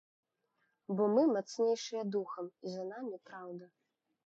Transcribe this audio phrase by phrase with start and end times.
[0.99, 3.73] Бо мы мацнейшыя духам і за намі праўда.